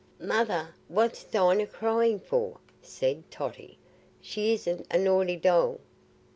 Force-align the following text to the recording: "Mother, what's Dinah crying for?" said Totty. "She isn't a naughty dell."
"Mother, 0.19 0.73
what's 0.87 1.23
Dinah 1.23 1.67
crying 1.67 2.19
for?" 2.19 2.57
said 2.81 3.29
Totty. 3.29 3.77
"She 4.19 4.51
isn't 4.51 4.87
a 4.89 4.97
naughty 4.97 5.35
dell." 5.35 5.79